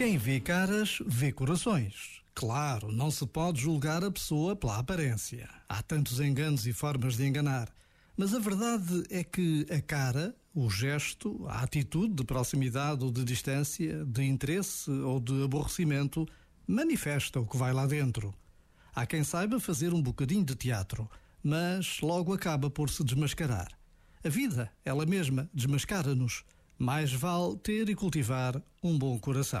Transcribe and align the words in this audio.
Quem 0.00 0.16
vê 0.16 0.40
caras, 0.40 0.98
vê 1.04 1.30
corações. 1.30 2.22
Claro, 2.34 2.90
não 2.90 3.10
se 3.10 3.26
pode 3.26 3.60
julgar 3.60 4.02
a 4.02 4.10
pessoa 4.10 4.56
pela 4.56 4.78
aparência. 4.78 5.46
Há 5.68 5.82
tantos 5.82 6.20
enganos 6.20 6.66
e 6.66 6.72
formas 6.72 7.18
de 7.18 7.26
enganar. 7.26 7.68
Mas 8.16 8.32
a 8.32 8.38
verdade 8.38 9.04
é 9.10 9.22
que 9.22 9.66
a 9.70 9.78
cara, 9.78 10.34
o 10.54 10.70
gesto, 10.70 11.46
a 11.46 11.60
atitude 11.60 12.14
de 12.14 12.24
proximidade 12.24 13.04
ou 13.04 13.10
de 13.10 13.22
distância, 13.22 14.02
de 14.06 14.24
interesse 14.24 14.90
ou 14.90 15.20
de 15.20 15.44
aborrecimento, 15.44 16.26
manifesta 16.66 17.38
o 17.38 17.46
que 17.46 17.58
vai 17.58 17.74
lá 17.74 17.86
dentro. 17.86 18.34
Há 18.94 19.04
quem 19.04 19.22
saiba 19.22 19.60
fazer 19.60 19.92
um 19.92 20.00
bocadinho 20.00 20.46
de 20.46 20.54
teatro, 20.54 21.10
mas 21.42 22.00
logo 22.00 22.32
acaba 22.32 22.70
por 22.70 22.88
se 22.88 23.04
desmascarar. 23.04 23.68
A 24.24 24.30
vida, 24.30 24.72
ela 24.82 25.04
mesma, 25.04 25.50
desmascara-nos. 25.52 26.42
Mais 26.78 27.12
vale 27.12 27.58
ter 27.58 27.90
e 27.90 27.94
cultivar 27.94 28.62
um 28.82 28.96
bom 28.96 29.18
coração. 29.18 29.60